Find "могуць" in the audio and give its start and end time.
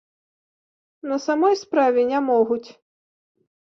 2.31-2.67